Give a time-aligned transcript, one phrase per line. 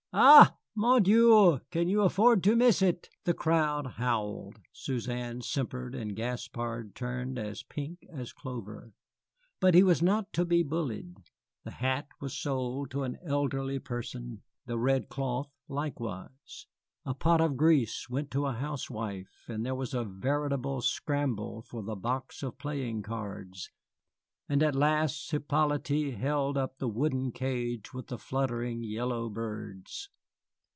[0.13, 6.17] Ah, mon Dieu, can you afford to miss it?" The crowd howled, Suzanne simpered, and
[6.17, 8.91] Gaspard turned as pink as clover.
[9.61, 11.15] But he was not to be bullied.
[11.63, 16.67] The hat was sold to an elderly person, the red cloth likewise;
[17.05, 21.81] a pot of grease went to a housewife, and there was a veritable scramble for
[21.81, 23.71] the box of playing cards;
[24.49, 30.09] and at last Hippolyte held up the wooden cage with the fluttering yellow birds.